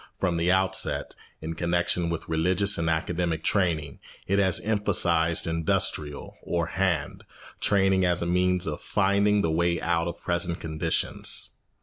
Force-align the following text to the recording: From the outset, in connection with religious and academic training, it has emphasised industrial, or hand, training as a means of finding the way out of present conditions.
From 0.19 0.37
the 0.37 0.51
outset, 0.51 1.13
in 1.41 1.53
connection 1.53 2.09
with 2.09 2.27
religious 2.27 2.79
and 2.79 2.89
academic 2.89 3.43
training, 3.43 3.99
it 4.25 4.39
has 4.39 4.59
emphasised 4.61 5.45
industrial, 5.45 6.37
or 6.41 6.65
hand, 6.65 7.23
training 7.59 8.03
as 8.03 8.19
a 8.23 8.25
means 8.25 8.65
of 8.65 8.81
finding 8.81 9.41
the 9.41 9.51
way 9.51 9.79
out 9.79 10.07
of 10.07 10.19
present 10.19 10.59
conditions. 10.59 11.51